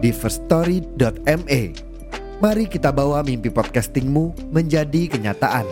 [0.00, 1.62] di firststory.me.
[2.40, 5.68] Mari kita bawa mimpi podcastingmu menjadi kenyataan.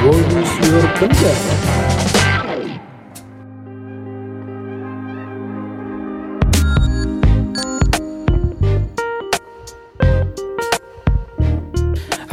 [0.00, 1.67] Bonus Your Pendapat.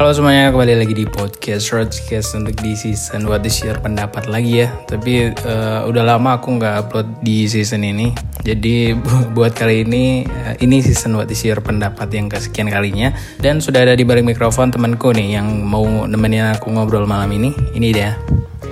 [0.05, 4.61] Halo semuanya, kembali lagi di podcast Roadcast untuk di season What is your pendapat lagi
[4.61, 4.69] ya.
[4.85, 8.13] Tapi eh, udah lama aku nggak upload di season ini.
[8.45, 13.17] Jadi bu- buat kali ini, eh, ini season What is your pendapat yang kesekian kalinya.
[13.41, 17.49] Dan sudah ada di balik mikrofon temanku nih yang mau nemenin aku ngobrol malam ini.
[17.73, 18.13] Ini dia.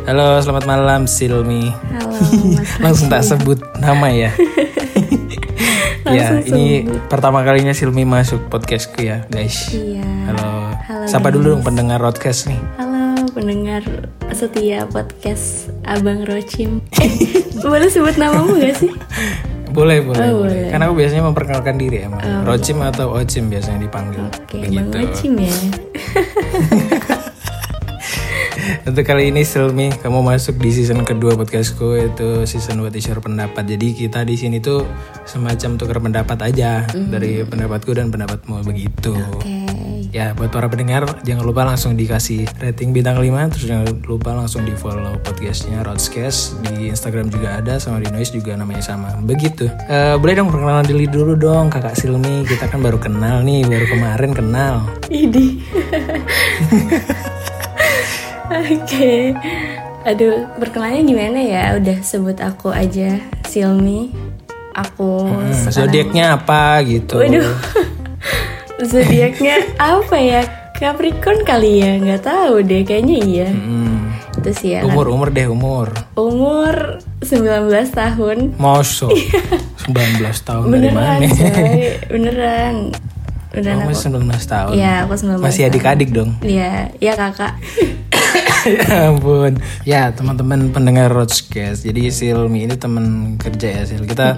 [0.05, 1.73] Halo, selamat malam Silmi.
[1.73, 2.13] Halo,
[2.85, 4.29] Langsung tak sebut nama ya.
[6.13, 9.73] Ya, ini pertama kalinya Silmi masuk podcastku ya guys.
[9.73, 10.05] Iya.
[11.03, 11.11] Halo.
[11.11, 11.35] Sapa guys.
[11.35, 12.55] dulu dong pendengar podcast nih.
[12.79, 13.83] Halo pendengar
[14.31, 16.79] setia podcast Abang Rochim.
[16.95, 17.11] Eh,
[17.59, 18.87] boleh sebut namamu gak sih?
[19.67, 20.71] Boleh, boleh, Oh, boleh.
[20.71, 22.23] Karena aku biasanya memperkenalkan diri emang.
[22.47, 24.31] Rocim atau Ocim biasanya dipanggil.
[24.31, 24.79] Oke, Begitu.
[24.79, 25.51] Bang Rochim ya.
[28.87, 33.67] Untuk kali ini Silmi, kamu masuk di season kedua podcastku itu season buat share pendapat.
[33.67, 34.87] Jadi kita di sini tuh
[35.27, 39.11] semacam tukar pendapat aja dari pendapatku dan pendapatmu begitu.
[39.35, 39.92] Oke.
[40.13, 44.61] Ya, buat para pendengar jangan lupa langsung dikasih rating bintang 5 terus jangan lupa langsung
[44.61, 49.17] di follow podcastnya Rodscast di Instagram juga ada sama di Noise juga namanya sama.
[49.17, 49.65] Begitu.
[49.83, 52.45] Eh, boleh dong perkenalan diri dulu dong Kakak Silmi.
[52.45, 54.75] Kita kan baru kenal nih, baru kemarin kenal.
[55.09, 55.45] Ini.
[58.69, 59.33] Oke.
[60.05, 61.63] Aduh, perkenalannya gimana ya?
[61.73, 64.13] Udah sebut aku aja Silmi.
[64.73, 67.17] Aku Hmm, sekarang- zodiaknya apa gitu.
[67.17, 67.49] Waduh.
[68.83, 69.55] Zodiaknya
[69.93, 70.41] apa ya?
[70.73, 71.95] Capricorn kali ya?
[71.95, 73.47] Nggak tahu deh, kayaknya iya.
[73.47, 75.87] Hmm, Terus ya umur umur deh umur.
[76.13, 78.37] umur 19 tahun.
[78.57, 79.13] Mosok
[79.87, 81.27] 19 tahun dari Beneran, mana?
[81.29, 81.81] coy.
[82.11, 82.75] Beneran.
[83.49, 84.09] Beneran Kamu aku.
[84.33, 84.73] 19 tahun.
[84.73, 86.35] Iya, aku 19 Masih adik-adik dong.
[86.41, 87.53] Iya, iya kakak.
[88.89, 89.61] ya ampun.
[89.83, 91.85] Ya teman-teman pendengar Rodscast.
[91.85, 94.03] Jadi Silmi ini teman kerja ya Sil.
[94.03, 94.33] Kita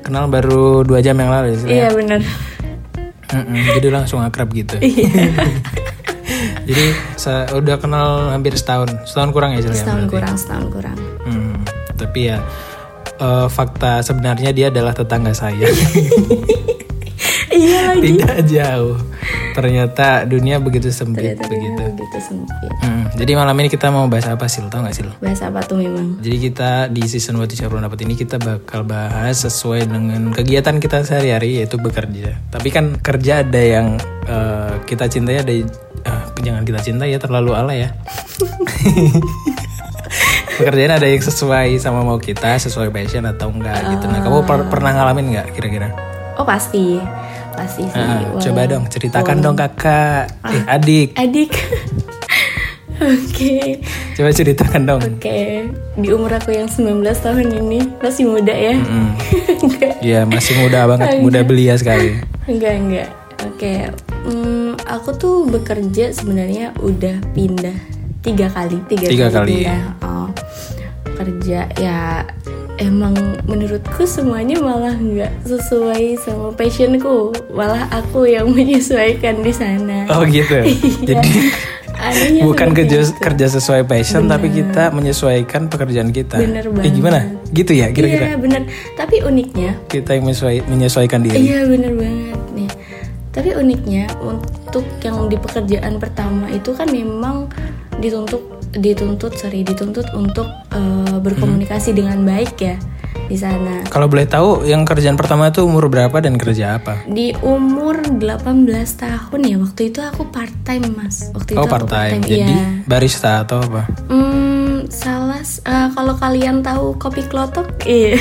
[0.00, 1.68] kenal baru dua jam yang lalu ya Sil.
[1.68, 1.74] ya?
[1.74, 2.20] Iya bener.
[3.34, 4.78] Mm-mm, jadi langsung akrab gitu.
[4.78, 5.34] Iya.
[6.68, 6.84] jadi
[7.14, 8.88] sa- udah kenal hampir setahun.
[9.04, 9.74] Setahun kurang ya ya?
[9.74, 10.14] Setahun berarti?
[10.14, 10.96] kurang, setahun kurang.
[11.24, 11.54] Hmm,
[11.98, 12.38] tapi ya
[13.14, 15.66] eh, fakta sebenarnya dia adalah tetangga saya.
[17.54, 18.18] iya lagi.
[18.18, 18.96] Tidak jauh.
[19.54, 21.82] Ternyata dunia begitu sempit Ternyata begitu.
[21.88, 22.70] begitu sempit.
[22.82, 24.66] Hmm, jadi malam ini kita mau bahas apa Sil?
[24.66, 25.06] Tau gak Sil?
[25.16, 26.18] Bahas apa tuh memang?
[26.18, 30.76] Jadi kita di season What is Your Pendapat ini kita bakal bahas sesuai dengan kegiatan
[30.76, 32.42] kita sehari-hari yaitu bekerja.
[32.50, 33.94] Tapi kan kerja ada yang
[34.24, 35.64] eh, kita cintai ada eh,
[36.42, 37.94] jangan kita cintai ya terlalu ala ya.
[40.54, 44.06] Pekerjaan ada yang sesuai sama mau kita, sesuai passion atau enggak gitu.
[44.06, 45.90] Nah, kamu per- pernah ngalamin nggak kira-kira?
[46.34, 47.02] Oh pasti,
[47.54, 47.94] pasti sih.
[47.94, 51.50] Ah, Walau- coba dong ceritakan dong kakak, eh adik, Adik.
[52.94, 53.82] Oke.
[54.14, 55.02] coba ceritakan dong.
[55.02, 58.74] Oke, di umur aku yang 19 tahun ini masih muda ya?
[58.76, 59.18] Hmm.
[59.64, 62.22] enggak, Iya masih muda banget, muda belia sekali.
[62.44, 63.08] enggak, enggak.
[63.44, 63.90] Oke,
[64.24, 67.74] hmm, aku tuh bekerja sebenarnya udah pindah
[68.20, 69.66] tiga kali, tiga, Tiga kali.
[69.66, 69.82] pindah.
[70.00, 70.30] Oh,
[71.14, 72.24] kerja ya
[72.84, 77.16] emang menurutku semuanya malah nggak sesuai sama passionku,
[77.50, 80.04] malah aku yang menyesuaikan di sana.
[80.08, 80.60] Oh gitu.
[81.08, 81.32] Jadi
[81.94, 83.16] Anehnya bukan seperti kerja itu.
[83.16, 86.36] kerja sesuai passion tapi kita menyesuaikan pekerjaan kita.
[86.36, 86.92] Bener Eh, banget.
[86.92, 87.20] gimana?
[87.48, 88.24] Gitu ya kira-kira.
[88.26, 91.38] Iya bener, tapi uniknya Kita yang menyesuai- menyesuaikan diri.
[91.40, 92.70] Iya bener banget nih.
[93.30, 97.48] Tapi uniknya untuk yang di pekerjaan pertama itu kan memang
[97.96, 98.42] dituntut
[98.78, 102.76] dituntut sorry dituntut untuk eh, berkomunikasi dengan baik ya
[103.24, 103.86] di sana.
[103.88, 107.06] Kalau boleh tahu yang kerjaan pertama itu umur berapa dan kerja apa?
[107.08, 108.20] Di umur 18
[109.00, 111.30] tahun ya waktu itu aku part time mas.
[111.32, 112.20] Waktu Oh itu aku part time.
[112.26, 112.44] iya.
[112.44, 112.54] Jadi
[112.84, 113.88] barista atau apa?
[114.10, 115.40] Hmm, salah.
[115.44, 118.16] eh, kalau kalian tahu kopi klotok, iya.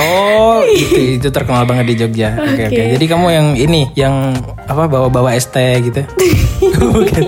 [0.00, 2.36] Oh, itu itu terkenal banget di Jogja.
[2.40, 2.84] Oke oke.
[2.96, 4.32] Jadi kamu yang ini, yang
[4.64, 6.00] apa bawa-bawa es teh gitu?
[6.80, 7.24] Bukan.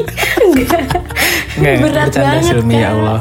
[0.49, 1.12] Enggak.
[1.63, 2.91] Enggak, Berat bercanda banget Silmi, ya Kak.
[2.91, 3.21] Allah.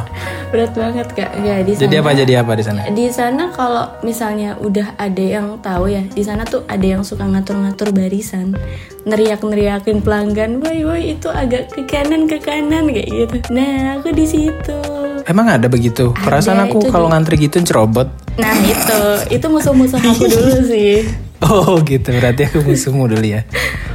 [0.52, 1.32] Berat banget kak.
[1.46, 1.82] Ya di sana.
[1.86, 2.80] Jadi apa jadi apa di sana?
[2.90, 7.24] Di sana kalau misalnya udah ada yang tahu ya, di sana tuh ada yang suka
[7.24, 8.58] ngatur-ngatur barisan,
[9.06, 13.38] neriak-neriakin pelanggan, woi woi itu agak ke kanan ke kanan kayak gitu.
[13.54, 14.80] Nah aku di situ.
[15.24, 16.12] Emang ada begitu?
[16.18, 18.10] Perasaan aku kalau ngantri gitu cerobot.
[18.42, 19.00] Nah itu,
[19.30, 21.06] itu musuh-musuh aku dulu sih.
[21.42, 23.42] Oh gitu, berarti aku musuhmu dulu ya.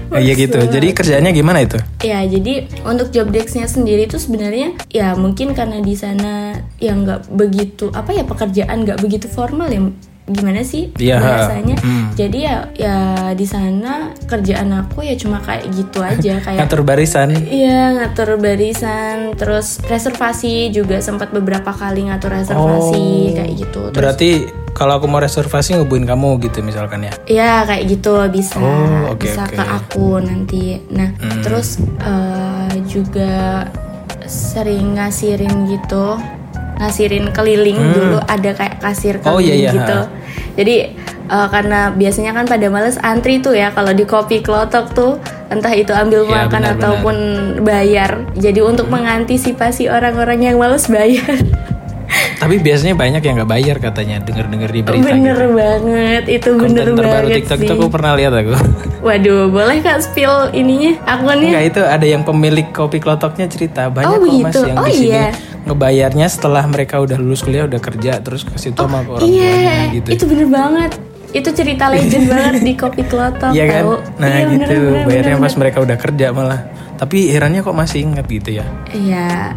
[0.07, 0.59] Oh, iya gitu.
[0.61, 1.79] Jadi kerjanya gimana itu?
[2.01, 7.27] Ya, jadi untuk job desk-nya sendiri itu sebenarnya ya mungkin karena di sana yang nggak
[7.29, 9.83] begitu apa ya pekerjaan nggak begitu formal ya
[10.27, 11.77] gimana sih Iya, bahasanya.
[11.77, 12.07] hmm.
[12.15, 12.97] Jadi ya ya
[13.31, 17.31] di sana kerjaan aku ya cuma kayak gitu aja kayak Ngatur barisan.
[17.37, 23.35] Iya ngatur barisan, terus reservasi juga sempat beberapa kali ngatur reservasi Oh.
[23.35, 23.81] kayak gitu.
[23.91, 24.31] Terus, Berarti
[24.77, 27.13] kalau aku mau reservasi ngubungin kamu gitu misalkan ya.
[27.25, 29.57] Iya kayak gitu bisa Oh, oke, bisa oke.
[29.57, 30.79] ke aku nanti.
[30.89, 31.41] Nah Hmm.
[31.41, 33.65] terus eh, juga
[34.27, 36.21] sering ngasirin gitu,
[36.77, 39.33] ngasirin keliling dulu ada kayak kasir Hmm.
[39.33, 39.99] Oh, keliling iya, iya, gitu.
[40.57, 40.77] Jadi
[41.27, 45.13] eh, karena biasanya kan pada males antri tuh ya kalau di kopi klotok tuh
[45.47, 47.17] entah itu ambil Iya, makan benar, ataupun
[47.63, 48.11] bayar.
[48.35, 51.33] Jadi untuk mengantisipasi orang-orang yang males bayar.
[52.47, 55.51] Tapi biasanya banyak yang nggak bayar katanya denger-denger di berita bener gitu.
[55.53, 57.67] banget, itu Konten bener terbaru banget TikTok sih.
[57.67, 58.53] itu aku pernah lihat aku.
[59.07, 61.51] Waduh, boleh kak spill ininya akunnya?
[61.51, 64.61] Enggak itu ada yang pemilik kopi klotoknya cerita banyak Oh, kok mas begitu.
[64.65, 65.27] yang Oh, di sini iya.
[65.67, 69.77] ngebayarnya setelah mereka udah lulus kuliah udah kerja terus kasih tau sama orang Iya, tuanya
[69.93, 70.09] gitu.
[70.09, 70.91] itu bener banget.
[71.29, 73.51] Itu cerita legend banget di kopi klotok.
[73.51, 73.83] Iya kan?
[74.17, 76.61] Nah Iya, bener, gitu bener, bayarnya bener, pas mereka udah kerja malah.
[76.95, 78.65] Tapi herannya kok masih ingat gitu ya.
[78.89, 79.51] Iya,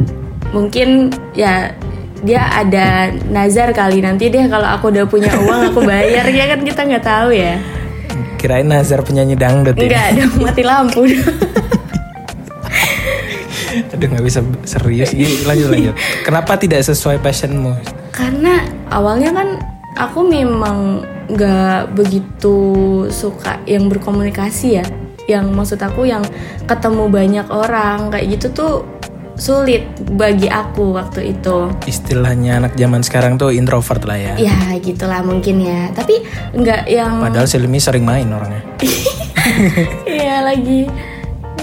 [0.50, 1.72] mungkin ya
[2.20, 6.60] dia ada nazar kali nanti deh kalau aku udah punya uang aku bayar ya kan
[6.64, 7.56] kita nggak tahu ya.
[8.40, 9.84] Kirain Nazar penyanyi dangdut ya.
[9.84, 11.04] Enggak ada mati lampu.
[13.94, 15.12] Aduh nggak bisa serius.
[15.12, 15.96] Gini, lanjut lanjut.
[16.24, 17.76] Kenapa tidak sesuai passionmu?
[18.16, 19.60] Karena awalnya kan
[20.00, 22.58] aku memang nggak begitu
[23.12, 24.86] suka yang berkomunikasi ya.
[25.28, 26.24] Yang maksud aku yang
[26.64, 28.74] ketemu banyak orang kayak gitu tuh
[29.40, 31.72] sulit bagi aku waktu itu.
[31.88, 34.34] Istilahnya anak zaman sekarang tuh introvert lah ya.
[34.36, 35.90] Ya gitulah mungkin ya.
[35.96, 36.22] Tapi
[36.54, 38.62] nggak yang Padahal Silmi sering main orangnya.
[40.06, 40.86] Iya lagi.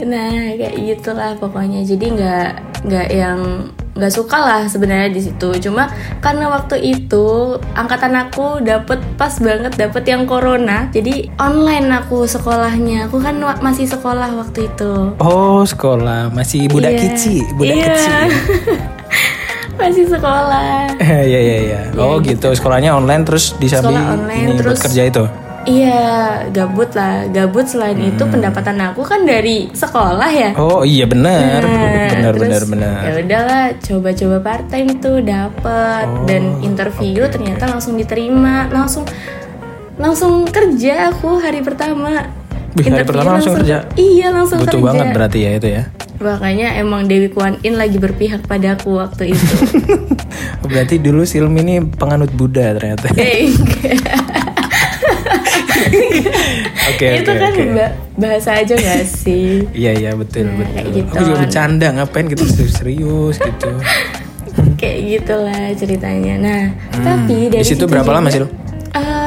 [0.02, 1.87] Nah kayak gitulah pokoknya.
[1.87, 2.49] Jadi nggak
[2.88, 5.48] nggak yang nggak suka lah sebenarnya di situ.
[5.58, 5.88] Cuma
[6.20, 7.26] karena waktu itu
[7.72, 10.87] angkatan aku dapet pas banget dapet yang corona.
[10.90, 13.08] Jadi online aku sekolahnya.
[13.08, 15.16] Aku kan masih sekolah waktu itu.
[15.16, 17.02] Oh sekolah masih budak Iya.
[17.02, 17.87] kecil, budak Iya.
[17.90, 18.20] kecil.
[19.81, 20.88] masih sekolah.
[21.00, 21.81] Iya iya iya.
[21.96, 22.52] Oh gitu.
[22.52, 25.25] Sekolahnya online terus di samping Sekolah online, ini terus- kerja itu.
[25.66, 26.02] Iya,
[26.54, 27.26] gabut lah.
[27.28, 30.50] Gabut selain itu pendapatan aku kan dari sekolah ya.
[30.54, 31.60] Oh iya benar.
[31.66, 33.00] Nah, benar benar benar.
[33.02, 39.02] Ya udahlah, coba-coba part time tuh dapat Oh, dan interview ternyata langsung diterima, langsung
[39.98, 42.30] langsung kerja aku hari pertama.
[42.78, 43.88] Wih, hari pertama langsung kerja?
[43.98, 44.86] Iya, langsung Butuh kerja.
[44.86, 45.82] banget berarti ya itu ya.
[46.16, 49.54] Makanya emang Dewi Kwan In lagi berpihak padaku waktu itu.
[50.64, 53.12] Berarti dulu Silmi ini penganut Buddha ternyata.
[53.20, 53.52] Eh,
[56.87, 59.66] Oke itu oke kan ba- bahasa aja gak sih?
[59.70, 60.85] Iya iya betul Nah, betul.
[60.94, 61.11] gitu.
[61.11, 63.70] Aku juga bercanda ngapain gitu serius gitu.
[64.75, 66.35] Kayak gitulah ceritanya.
[66.38, 67.04] Nah, Hmm.
[67.04, 68.44] tapi dari Di situ berapa lama, Sil?
[68.44, 68.50] Eh,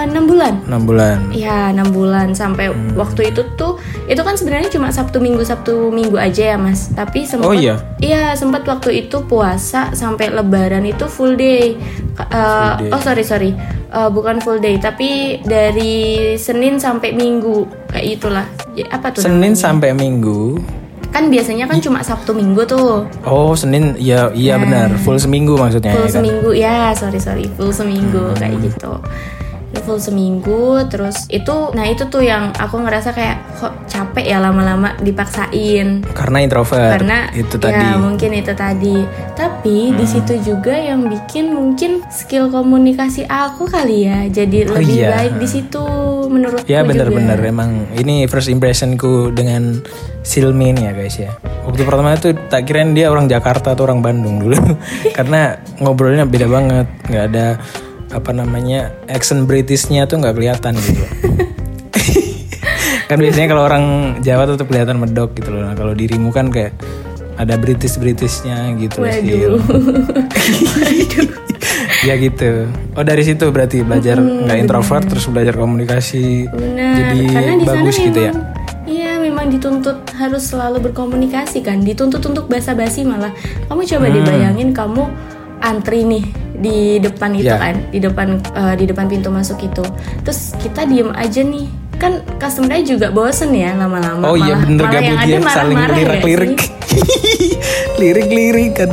[0.03, 0.53] enam bulan.
[0.63, 1.17] 6 bulan.
[1.29, 2.93] Iya enam bulan sampai Hmm.
[2.93, 6.89] waktu itu tuh itu kan sebenarnya cuma Sabtu Minggu Sabtu Minggu aja ya mas.
[6.89, 7.77] Tapi sempat Oh, iya?
[7.97, 11.77] iya sempat waktu itu puasa sampai Lebaran itu full day.
[12.13, 12.89] Ka- eh, day.
[12.89, 13.51] Oh sorry sorry
[13.89, 15.97] Eh, bukan full day tapi dari
[16.35, 18.45] Senin sampai Minggu kayak itulah.
[18.71, 19.21] Ya, apa tuh?
[19.21, 19.57] Senin namanya?
[19.59, 20.61] sampai Minggu.
[21.09, 23.09] Kan biasanya kan cuma Sabtu Minggu tuh.
[23.23, 25.89] Oh Senin ya iya benar full seminggu maksudnya.
[25.91, 26.15] full ya kan?
[26.15, 28.93] seminggu ya sorry sorry full seminggu kayak gitu Itu
[29.89, 34.93] full seminggu terus itu nah itu tuh yang aku ngerasa kayak kok capek ya lama-lama
[35.01, 36.93] dipaksain Karena introvert.
[36.93, 37.85] karena itu ya tadi.
[37.97, 38.97] mungkin itu tadi
[39.33, 45.01] tapi di situ juga yang bikin mungkin skill komunikasi aku kali ya jadi Oh, lebih
[45.01, 45.09] iya.
[45.15, 45.81] baik di situ
[46.29, 49.81] menurutku Ya benar-benar emang ini first impressionku dengan
[50.19, 51.31] Silmi ini ya guys ya.
[51.63, 54.53] Waktu pertama itu tak kirain dia orang Jakarta atau orang Bandung dulu.
[55.17, 57.45] Karena ngobrolnya beda banget, nggak ada
[58.09, 60.99] apa namanya accent Britishnya tuh nggak kelihatan gitu.
[63.09, 63.85] kan biasanya kalau orang
[64.21, 65.65] Jawa tuh, kelihatan medok gitu loh.
[65.65, 66.77] Nah, kalau dirimu kan kayak
[67.39, 69.57] ada British Britishnya gitu Sil.
[69.57, 71.27] Waduh.
[72.07, 72.67] ya gitu.
[72.95, 76.51] Oh dari situ berarti belajar nggak introvert terus belajar komunikasi.
[76.51, 78.33] Benar, Jadi karena bagus memang, gitu ya.
[78.89, 83.31] Iya, memang dituntut harus selalu berkomunikasi kan, dituntut untuk basa-basi malah.
[83.69, 84.15] Kamu coba Hmm.
[84.17, 85.03] dibayangin kamu
[85.59, 86.23] antri nih
[86.59, 87.57] di depan itu Ya.
[87.57, 89.83] kan, di depan eh, di depan pintu masuk itu.
[90.21, 91.67] Terus kita diem aja nih.
[91.97, 94.23] Kan customer juga bosen ya lama-lama.
[94.23, 96.59] Oh iya Malah- bener malah yang ada saling marah-marah lirik-lirik.
[97.99, 98.91] Lirik-lirik kan.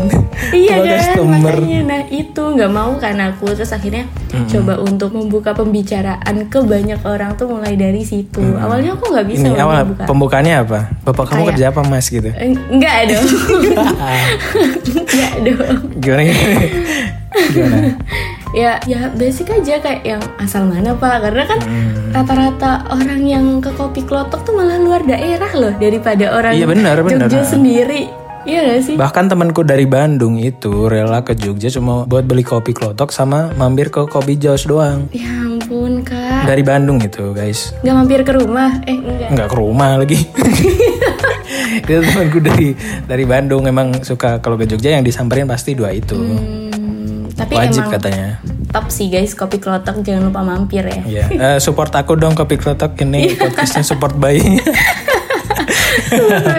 [0.48, 1.54] Iya kan, customer.
[1.54, 4.10] makanya nah itu nggak mau kan aku terus akhirnya
[4.48, 8.42] coba untuk membuka pembicaraan ke banyak orang tuh mulai dari situ.
[8.42, 10.02] Awalnya aku nggak bisa Ini awal membuka.
[10.04, 10.80] pembukaannya apa?
[11.02, 12.28] Bapak kamu Kayak- kerja apa mas gitu?
[12.28, 13.26] Eh, Enggak dong.
[14.98, 15.78] Enggak dong.
[15.96, 16.58] Gimana gimana?
[18.54, 21.20] Ya, ya basic aja kayak yang asal mana pak?
[21.20, 22.08] Karena kan Hmm.
[22.08, 26.96] rata-rata orang yang ke kopi klotok tuh malah luar daerah loh daripada orang Iya, benar,
[27.02, 27.28] benar.
[27.28, 28.08] Jogja sendiri.
[28.46, 28.94] Iya gak sih?
[28.94, 33.90] Bahkan temanku dari Bandung itu rela ke Jogja cuma buat beli kopi klotok sama mampir
[33.90, 35.10] ke kopi Jaws doang.
[35.10, 36.46] Ya ampun kak.
[36.46, 37.74] Dari Bandung itu guys.
[37.82, 38.70] Nggak mampir ke rumah?
[38.86, 39.28] Eh enggak.
[39.34, 40.18] Nggak ke rumah lagi.
[41.82, 42.72] itu temanku dari
[43.04, 46.14] dari Bandung emang suka kalau ke Jogja yang disamperin pasti dua itu.
[46.14, 46.65] Hmm,
[47.36, 48.28] tapi Wajib emang katanya.
[48.66, 51.00] top sih guys kopi klotok jangan lupa mampir ya.
[51.04, 54.56] Iya, Eh, support aku dong kopi klotok ini podcastnya support bayi.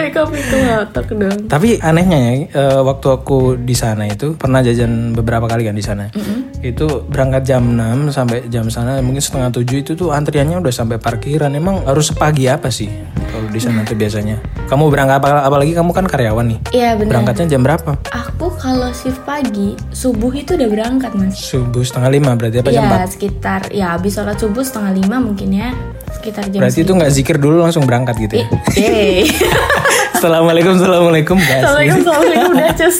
[0.08, 1.38] kopi klotok dong.
[1.46, 5.84] Tapi anehnya ya, eh, waktu aku di sana itu pernah jajan beberapa kali kan di
[5.84, 6.10] sana.
[6.58, 10.98] Itu berangkat jam 6 sampai jam sana mungkin setengah tujuh itu tuh antriannya udah sampai
[10.98, 11.54] parkiran.
[11.54, 12.90] Emang harus sepagi apa sih
[13.30, 14.42] kalau di sana tuh biasanya?
[14.66, 16.58] Kamu berangkat apa apalagi kamu kan karyawan nih.
[16.74, 17.10] Iya benar.
[17.14, 17.90] Berangkatnya jam berapa?
[18.10, 21.38] Aku kalau shift pagi subuh itu udah berangkat mas.
[21.38, 23.14] Subuh setengah lima berarti apa jam Iya 4?
[23.14, 25.70] sekitar ya habis sholat subuh setengah lima mungkin ya
[26.10, 28.46] sekitar jam Berarti itu nggak zikir dulu langsung berangkat gitu ya?
[28.74, 29.30] Eh,
[30.18, 31.54] Assalamualaikum, assalamualaikum, sih?
[31.62, 32.98] Assalamualaikum, Assalamualaikum, udah cus.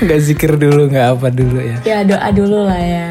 [0.00, 1.76] Nggak zikir dulu, nggak apa dulu ya?
[1.84, 3.08] Ya doa dulu lah ya.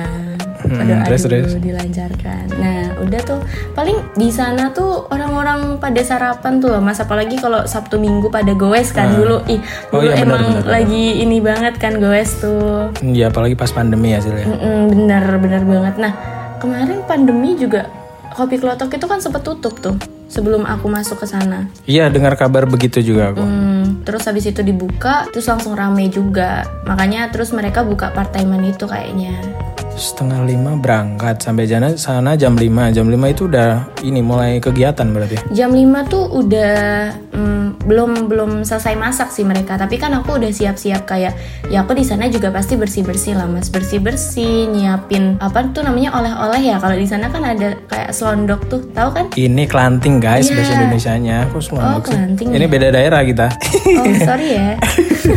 [0.60, 1.53] Hmm, doa terus, dulu terus.
[1.62, 2.46] dilancarkan.
[2.60, 3.39] Nah udah tuh
[3.74, 8.51] paling di sana tuh orang-orang pada sarapan tuh loh mas apalagi kalau Sabtu Minggu pada
[8.53, 9.58] goes kan dulu ih
[9.96, 10.74] Oh dulu iya, benar, emang benar, benar.
[10.75, 12.91] lagi ini banget kan goes tuh.
[13.00, 14.46] Iya, apalagi pas pandemi ya hasilnya.
[14.46, 15.96] Mm-mm, bener bener banget.
[15.96, 16.13] Nah
[16.60, 17.88] kemarin pandemi juga
[18.36, 19.96] kopi klotok itu kan sempet tutup tuh
[20.29, 21.67] sebelum aku masuk ke sana.
[21.89, 23.43] Iya, dengar kabar begitu juga aku.
[23.43, 26.63] Hmm, terus habis itu dibuka, terus langsung rame juga.
[26.86, 29.36] Makanya terus mereka buka part timean itu kayaknya.
[29.99, 35.03] Setengah lima berangkat sampai jana sana jam 5 Jam 5 itu udah ini mulai kegiatan
[35.11, 36.71] berarti Jam 5 tuh udah
[37.35, 41.33] mm, belum belum selesai masak sih mereka, tapi kan aku udah siap-siap kayak
[41.67, 43.67] ya aku di sana juga pasti bersih-bersih lah Mas.
[43.67, 46.77] Bersih-bersih, nyiapin apa tuh namanya oleh-oleh ya.
[46.77, 49.25] Kalau di sana kan ada kayak selondok tuh, tahu kan?
[49.33, 50.55] Ini kelanting guys Iya.
[50.55, 53.47] bahasa Indonesianya Aku Oh, kelanting Ini beda daerah kita
[53.99, 54.69] Oh, sorry ya.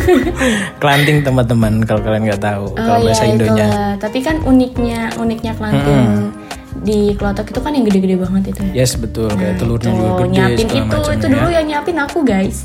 [0.83, 3.92] Kelanting teman-teman kalau kalian nggak tahu Kalau oh bahasa iya Indonya itulah.
[3.99, 6.31] Tapi kan uniknya uniknya kelanting
[6.79, 8.73] di kelotok itu kan yang gede-gede banget itu ya.
[8.75, 11.31] Yes betul Kayak telurnya juga Oh, gede nyiapin itu macam itu ya.
[11.31, 12.59] dulu yang nyiapin aku guys.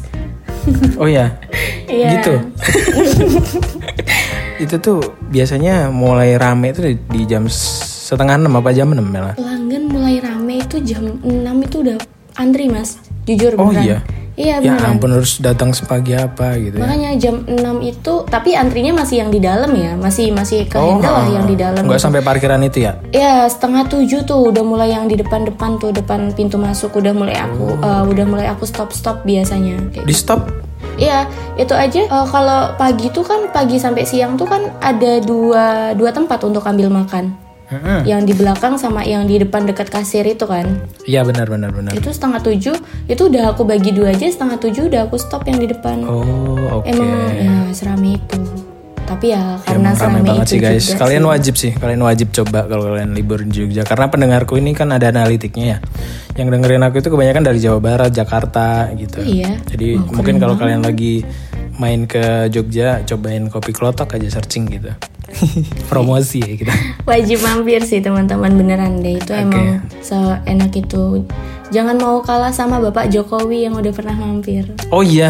[0.99, 1.31] Oh ya
[1.87, 2.09] Iya.
[2.13, 2.33] Gitu
[4.57, 9.35] Itu tuh biasanya mulai rame itu di, di jam setengah enam apa jam enam malah
[9.35, 11.27] Pelanggan mulai rame itu jam 6
[11.61, 11.97] itu udah
[12.35, 12.97] antri mas.
[13.23, 13.83] Jujur Oh beneran.
[13.83, 13.97] iya
[14.37, 14.91] Iya Ya beneran.
[14.93, 19.29] ampun harus datang sepagi apa gitu ya Makanya jam 6 itu tapi antrinya masih yang
[19.29, 21.81] di dalam ya, masih masih ke handle lah yang di dalam.
[21.81, 25.81] Oh, Nggak sampai parkiran itu ya Ya setengah tujuh tuh udah mulai yang di depan-depan
[25.81, 29.81] tuh depan pintu masuk udah mulai aku eh, udah mulai aku stop stop biasanya.
[29.91, 30.41] Kayak Di stop
[30.93, 31.25] Iya,
[31.55, 32.05] itu aja.
[32.05, 36.61] eh, kalau pagi tuh kan pagi sampai siang tuh kan ada dua dua tempat untuk
[36.61, 37.33] ambil makan.
[37.67, 38.07] Mm-mm.
[38.07, 40.87] Yang di belakang sama yang di depan dekat kasir itu kan.
[41.03, 41.91] Iya benar benar benar.
[41.91, 42.75] Itu setengah tujuh,
[43.11, 44.23] itu udah aku bagi dua aja.
[44.23, 45.99] Setengah tujuh udah aku stop yang di depan.
[46.07, 46.87] Oh oke.
[46.87, 48.39] Emang ya serame itu.
[49.07, 50.83] Tapi ya karena Emang rame serame banget itu sih guys.
[50.83, 51.29] juga Kalian sih.
[51.31, 53.83] wajib sih, kalian wajib coba kalau kalian libur di Jogja.
[53.87, 55.77] Karena pendengarku ini kan ada analitiknya ya.
[56.35, 59.23] Yang dengerin aku itu kebanyakan dari Jawa Barat, Jakarta gitu.
[59.23, 59.63] Iya.
[59.67, 61.23] Jadi mungkin kalau kalian lagi
[61.79, 64.91] main ke Jogja, cobain kopi klotok aja searching gitu.
[65.91, 66.73] Promosi ya kita.
[67.03, 69.17] Wajib mampir sih teman-teman beneran deh.
[69.17, 71.23] Itu emang seenak itu.
[71.67, 74.71] Jangan mau kalah sama Bapak Jokowi yang udah pernah mampir.
[74.87, 75.27] Oh iya,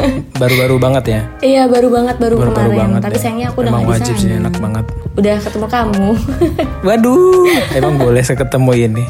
[0.40, 1.20] baru-baru banget ya.
[1.44, 2.80] Iya baru banget baru, Baru-baru kemarin.
[2.88, 3.00] banget.
[3.04, 3.20] Tapi ya.
[3.20, 4.84] sayangnya aku udah Emang nggak di wajib sih, enak banget.
[5.14, 6.08] Udah ketemu kamu.
[6.88, 7.44] Waduh,
[7.78, 9.04] emang boleh seketemu ini.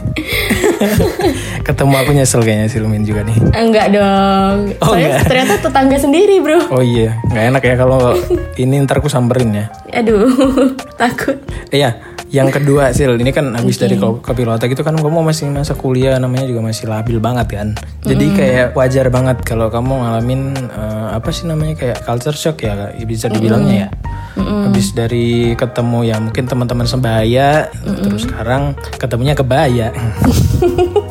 [1.64, 3.40] Ketemu aku nyesel kayaknya Silmin juga nih.
[3.56, 4.56] enggak dong.
[4.78, 5.24] Oh, Soalnya enggak.
[5.24, 6.60] ternyata tetangga sendiri bro.
[6.68, 8.00] Oh iya, nggak enak ya kalau
[8.62, 9.66] ini ntar aku samperin ya.
[9.90, 10.28] Aduh
[11.00, 11.40] takut.
[11.68, 11.96] Iya,
[12.28, 13.86] Yang kedua Sil, ini kan habis Oke.
[13.86, 17.68] dari kopilotek itu kan kamu masih masa kuliah namanya juga masih labil banget kan.
[18.02, 22.90] Jadi kayak wajar banget kalau kamu ngalamin eh, apa sih namanya kayak culture shock ya
[23.06, 23.88] bisa dibilangnya ya.
[24.34, 27.70] Habis dari ketemu ya mungkin teman-teman sebaya,
[28.02, 29.94] terus sekarang ketemunya kebaya.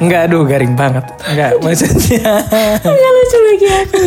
[0.00, 1.04] Enggak, aduh garing banget.
[1.28, 2.40] Enggak, maksudnya
[2.80, 4.02] Nggak lucu lagi aku.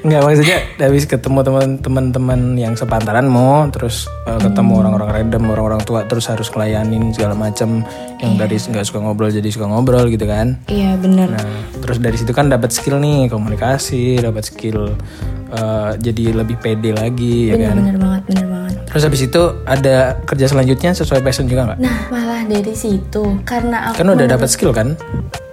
[0.00, 1.44] Enggak maksudnya habis ketemu
[1.84, 7.84] teman-teman yang sepantaranmu terus uh, ketemu orang-orang random orang-orang tua terus harus ngelayanin segala macam
[8.16, 11.36] yang dari nggak suka ngobrol jadi suka ngobrol gitu kan Iya bener.
[11.36, 11.44] nah
[11.84, 14.96] terus dari situ kan dapat skill nih komunikasi dapat skill
[15.52, 18.77] uh, jadi lebih pede lagi ya Bener kan bener banget bener banget.
[18.88, 23.92] Terus habis itu ada kerja selanjutnya sesuai passion juga nggak Nah malah dari situ karena
[23.92, 24.96] aku kan udah dapat skill kan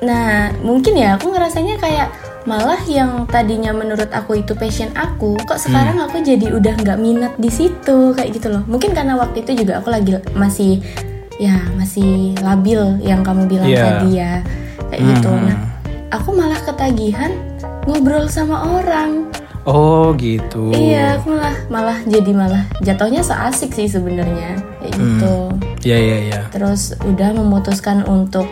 [0.04, 2.14] Nah, mungkin ya aku ngerasanya kayak
[2.46, 7.34] malah yang tadinya menurut aku itu passion aku, kok sekarang aku jadi udah nggak minat
[7.42, 8.62] di situ kayak gitu loh.
[8.70, 10.78] Mungkin karena waktu itu juga aku lagi masih
[11.42, 13.82] ya masih labil yang kamu bilang Iya.
[13.82, 14.34] tadi ya
[14.94, 15.30] kayak gitu.
[15.34, 15.58] Nah,
[16.14, 17.34] aku malah ketagihan
[17.90, 19.26] ngobrol sama orang.
[19.66, 20.72] Oh gitu.
[20.72, 25.36] Iya, aku malah malah jadi malah jatuhnya so asik sih sebenarnya kayak gitu.
[25.86, 28.46] Ya ya ya terus udah memutuskan untuk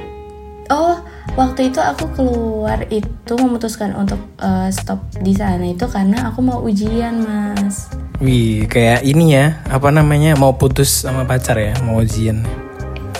[0.69, 0.97] oh
[1.37, 6.59] waktu itu aku keluar itu memutuskan untuk eh, stop di sana itu karena aku mau
[6.65, 7.93] ujian mas.
[8.21, 12.41] Wih kayak ini ya apa namanya mau putus sama pacar ya mau ujian.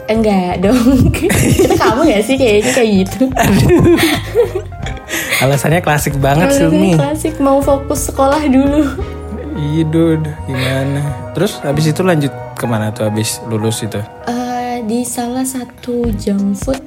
[0.10, 1.10] Enggak dong.
[1.80, 3.24] Kamu gak sih kayaknya kayak gitu
[5.44, 8.84] Alasannya klasik banget sih ini klasik mau fokus sekolah dulu
[9.54, 11.30] Iya Dud, gimana?
[11.38, 14.02] Terus habis itu lanjut ke mana tuh habis lulus itu?
[14.26, 16.82] Eh, di salah satu junk food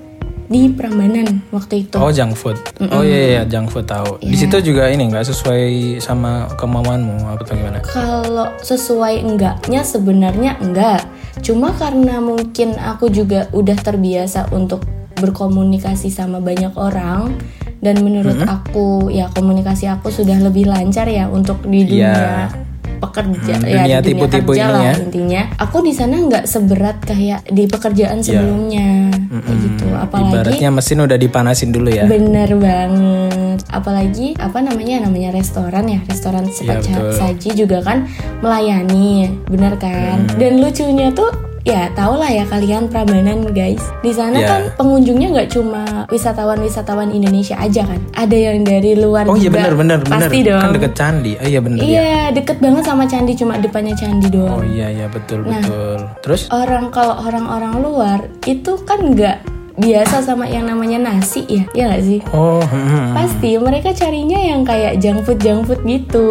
[0.46, 2.58] di Prambanan waktu itu Oh junk food.
[2.90, 4.18] Oh iya iya junk food tahu.
[4.18, 7.78] Di situ juga ini nggak sesuai sama kemauanmu apa tuh gimana?
[7.86, 11.06] Kalau sesuai enggaknya sebenarnya enggak.
[11.42, 14.82] Cuma karena mungkin aku juga udah terbiasa untuk
[15.16, 17.32] berkomunikasi sama banyak orang
[17.78, 22.64] dan menurut aku ya komunikasi aku sudah lebih lancar ya untuk di dunia Iya.
[22.96, 24.94] pekerja Hmm, ya dunia di dunia tipu-tipu kerja ini lah ya.
[24.98, 25.42] intinya.
[25.58, 29.86] Aku di sana nggak seberat kayak di pekerjaan sebelumnya kayak gitu.
[29.92, 32.04] Apalagi Ibaratnya mesin udah dipanasin dulu ya.
[32.06, 33.60] Bener banget.
[33.68, 37.12] Apalagi apa namanya namanya restoran ya, restoran cepat Iya, betul.
[37.12, 38.08] saji juga kan
[38.40, 40.24] melayani, bener kan?
[40.24, 40.36] Hmm.
[40.36, 41.28] Dan lucunya tuh
[41.66, 43.82] ya tau lah ya kalian Prambanan guys.
[43.98, 44.46] Di sana Iya.
[44.46, 49.58] kan pengunjungnya nggak cuma wisatawan-wisatawan Indonesia aja kan, ada yang dari luar Oh iya juga.
[49.58, 50.18] benar benar benar.
[50.22, 50.62] Pasti dong.
[50.62, 51.32] Kan deket candi.
[51.34, 51.84] Oh iya benar ya.
[51.84, 54.62] Iya, deket banget sama candi cuma depannya candi Oh doang.
[54.64, 55.58] iya iya betul Nah.
[55.58, 55.98] betul.
[56.22, 59.38] Terus Orang kalau orang-orang luar itu kan nggak
[59.76, 62.20] biasa sama yang namanya nasi ya, ya nggak sih?
[62.30, 63.06] oh hmm, hmm.
[63.12, 66.28] Pasti mereka carinya yang kayak junk food junk food gitu.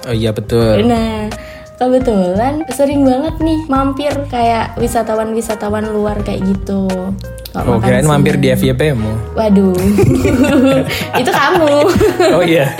[0.00, 0.80] oh iya betul.
[0.82, 1.28] Nah,
[1.78, 6.90] kebetulan sering banget nih mampir kayak wisatawan-wisatawan luar kayak gitu.
[7.56, 9.14] Oh kirain mampir di FYP mu.
[9.32, 9.72] Waduh,
[11.20, 11.74] itu kamu.
[12.36, 12.70] Oh iya.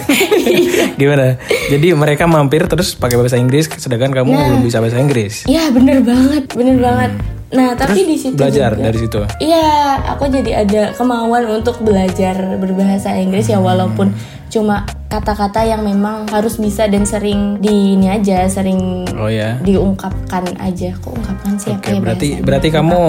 [0.94, 1.38] Gimana?
[1.66, 4.44] Jadi mereka mampir terus pakai bahasa Inggris sedangkan kamu Nah.
[4.44, 5.46] belum bisa bahasa Inggris.
[5.46, 7.12] Iya bener banget, bener banget.
[7.48, 9.18] Nah tapi di situ Belajar juga- dari situ.
[9.40, 9.68] Iya,
[10.06, 14.12] aku jadi ada kemauan untuk belajar berbahasa Inggris ya walaupun
[14.48, 19.56] cuma kata-kata yang memang harus bisa dan sering di ini aja, sering Oh ya.
[19.58, 20.92] diungkapkan aja.
[20.94, 23.00] Kok ungkapkan sih Oke, apa ya berarti berarti kamu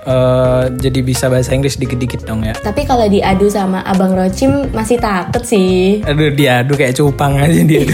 [0.00, 2.54] eh, jadi bisa bahasa Inggris dikit-dikit dong ya.
[2.54, 5.98] Tapi kalau diadu sama Abang Rocim masih takut sih.
[6.02, 7.82] Aduh, diadu kayak cupang aja dia.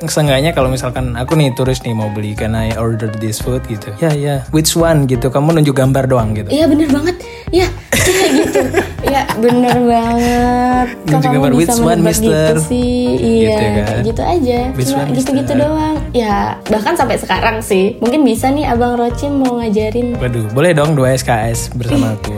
[0.00, 3.90] Seenggaknya kalau misalkan aku nih turis nih mau beli can I order this food gitu.
[3.98, 5.26] Ya ya, which one gitu.
[5.26, 6.46] Kamu nunjuk gambar doang gitu.
[6.46, 7.16] Iya bener banget.
[7.48, 7.66] Iya,
[8.06, 8.60] iya gitu.
[9.00, 10.86] Iya bener banget.
[11.00, 13.02] Nunjuk kamu gambar, bisa "Which one, mister?" gitu sih?
[13.16, 14.00] Iya, Gitu ya kan?
[14.04, 14.58] gitu aja.
[14.72, 15.96] "Which Cuma one, gitu-gitu mister?" doang.
[16.12, 16.36] Ya
[16.68, 17.98] bahkan sampai sekarang sih.
[17.98, 20.14] Mungkin bisa nih Abang Rocim mau ngajarin.
[20.14, 22.36] Waduh, boleh dong dua SKS bersama aku.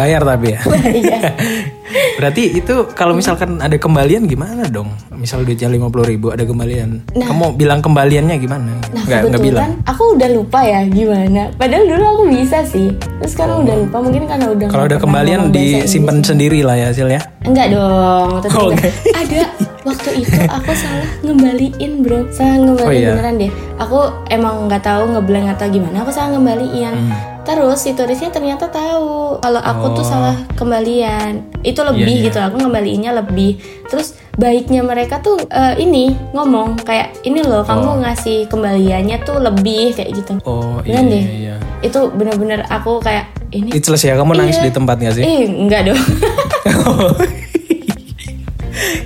[0.00, 0.60] Bayar tapi ya.
[1.00, 1.18] Iya.
[2.20, 4.94] Berarti itu kalau misalkan ada kembalian gimana dong?
[5.10, 7.02] Misal duitnya lima puluh ribu ada kembalian.
[7.10, 8.78] Kamu bilang kembaliannya gimana?
[8.94, 9.70] Nah nggak nggak bilang.
[9.82, 11.50] aku udah lupa ya gimana.
[11.58, 12.94] Padahal dulu aku bisa sih.
[12.94, 13.96] Terus sekarang udah lupa.
[14.00, 17.20] Mungkin karena udah Kalau pernah kembalian disimpan sendiri lah ya hasilnya.
[17.42, 18.92] Enggak dong, tetap Oh, enggak.
[19.10, 19.40] Ada
[19.88, 23.10] waktu itu aku salah ngembaliin bro, salah ngembaliin Oh, iya?
[23.16, 23.52] beneran deh.
[23.80, 26.94] Aku emang nggak tahu ngeblank atau gimana, aku salah ngembaliin.
[26.94, 27.12] Hmm.
[27.40, 31.44] Terus si turisnya ternyata tahu kalau aku tuh salah kembalian.
[31.60, 32.08] Itu lebih Oh.
[32.08, 32.26] Iya, iya.
[32.28, 33.58] gitu, aku ngembaliinnya lebih.
[33.86, 39.92] Terus baiknya mereka tuh eh, ini ngomong kayak ini loh, kamu ngasih kembaliannya tuh lebih
[39.92, 40.32] kayak gitu.
[40.44, 41.16] Oh iya deh.
[41.16, 41.32] iya.
[41.36, 41.56] iya.
[41.80, 43.72] Itu bener-bener aku kayak ini.
[43.74, 44.68] It's ya kamu nangis Iya.
[44.68, 45.24] di tempat gak sih?
[45.24, 46.00] Eh, enggak dong.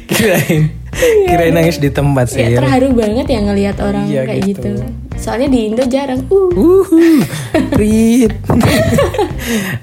[0.09, 0.63] Kirain
[1.27, 2.45] Kirain nangis di tempat sih.
[2.45, 4.71] ya terharu banget ya ngelihat orang Iya, kayak gitu.
[4.79, 4.85] gitu.
[5.25, 6.21] Soalnya di Indo jarang.
[6.29, 6.53] Uh.
[6.85, 7.25] Uhu,
[7.81, 8.33] Rit.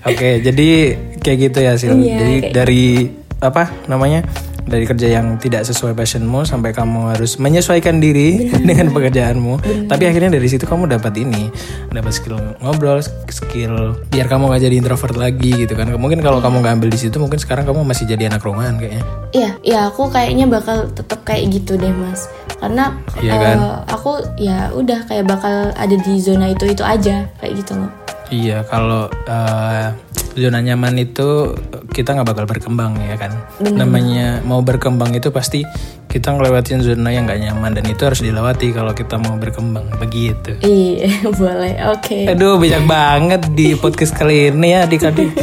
[0.05, 0.69] Oke, jadi
[1.17, 1.97] kayak gitu ya Sil.
[1.97, 3.09] Iya, jadi dari
[3.41, 4.21] apa namanya?
[4.61, 9.57] Dari kerja yang tidak sesuai passionmu sampai kamu harus menyesuaikan diri dengan pekerjaanmu.
[9.89, 11.49] Tapi akhirnya dari situ kamu dapat ini,
[11.89, 15.89] dapat skill ngobrol, skill biar kamu gak jadi introvert lagi gitu kan.
[15.97, 19.03] Mungkin kalau kamu nggak ambil di situ, mungkin sekarang kamu masih jadi anak rumahan kayaknya.
[19.33, 22.29] Iya, ya aku kayaknya bakal tetap kayak gitu deh mas.
[22.61, 23.57] Karena Iya kan?
[23.57, 27.89] eh, aku ya udah kayak bakal ada di zona itu itu aja kayak gitu loh.
[28.29, 29.89] Iya, kalau eh,
[30.31, 31.57] zona nyaman itu
[31.91, 33.33] kita nggak bakal berkembang ya kan.
[33.59, 35.65] Namanya mau berkembang itu pasti
[36.07, 40.55] kita ngelewatin zona yang nggak nyaman dan itu harus dilewati kalau kita mau berkembang begitu.
[40.61, 42.29] Iya boleh, oke.
[42.29, 45.33] Aduh banyak banget di podcast kali ini ya adik-adik.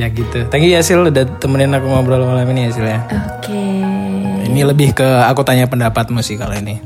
[0.00, 0.38] ya gitu.
[0.48, 3.00] Thank you ya Sil udah temenin aku ngobrol malam ini ya Sil ya.
[3.36, 3.69] Oke.
[4.50, 6.76] Ini lebih ke aku tanya pendapatmu sih kalau ini.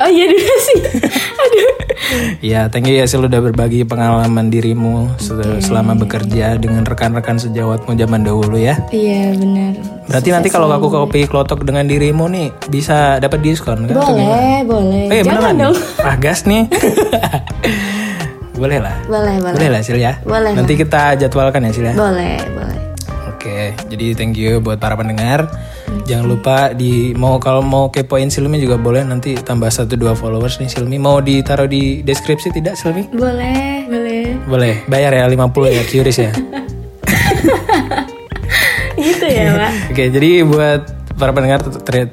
[0.00, 0.80] Oh iya dulu sih.
[1.44, 1.70] Aduh.
[2.40, 7.92] Ya, thank you ya Sil udah berbagi pengalaman dirimu se- selama bekerja dengan rekan-rekan sejawatmu
[7.94, 8.80] zaman dahulu ya.
[8.88, 9.76] Iya benar.
[10.08, 13.94] Berarti nanti kalau aku kopi klotok dengan dirimu nih bisa dapat diskon kan?
[13.94, 15.04] Boleh, boleh.
[15.12, 15.76] Eh, Jangan dong.
[15.76, 16.00] nih?
[16.08, 16.64] Ah, gas nih.
[18.52, 18.96] boleh lah.
[19.04, 19.54] Boleh, boleh.
[19.54, 20.16] Boleh lah Sil ya.
[20.24, 21.94] Boleh, Nanti kita jadwalkan ya Sil ya.
[21.94, 22.78] Boleh, boleh.
[23.30, 25.44] Oke, jadi thank you buat para pendengar.
[26.10, 30.58] Jangan lupa di mau kalau mau kepoin Silmi juga boleh nanti tambah satu dua followers
[30.58, 30.98] nih Silmi.
[30.98, 33.06] Mau ditaruh di deskripsi tidak Silmi?
[33.14, 34.34] Boleh, boleh.
[34.42, 36.34] Boleh, bayar ya 50 ya, curious ya.
[39.06, 39.72] gitu ya, Pak.
[39.94, 40.82] Oke, jadi buat
[41.14, 41.62] para pendengar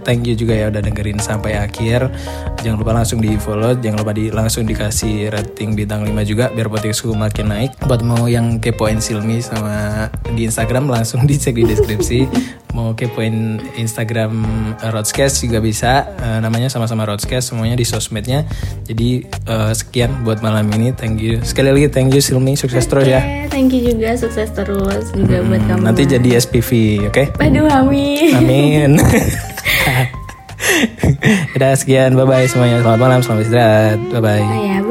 [0.06, 2.14] thank you juga ya udah dengerin sampai akhir.
[2.62, 6.70] Jangan lupa langsung di follow, jangan lupa di langsung dikasih rating bintang 5 juga biar
[6.70, 7.74] podcastku makin naik.
[7.82, 10.06] Buat mau yang kepoin Silmi sama
[10.38, 12.20] di Instagram langsung dicek di deskripsi.
[12.78, 14.46] Mau kepoin Instagram
[14.94, 18.46] Rodscast juga bisa, Eh, namanya sama-sama Rodscast semuanya di sosmednya.
[18.86, 21.42] Jadi eh, sekian buat malam ini, thank you.
[21.42, 23.22] Sekali lagi thank you Silmi, sukses terus ya.
[23.50, 25.82] Thank you juga sukses terus juga buat kamu.
[25.82, 26.70] Nanti jadi SPV,
[27.10, 27.24] oke?
[27.42, 28.38] Aduh, amin.
[28.38, 28.92] Amin.
[31.56, 32.82] Udah sekian, bye bye semuanya.
[32.84, 34.00] Selamat malam, selamat istirahat.
[34.14, 34.44] Bye bye.
[34.44, 34.87] Oh ya, bye.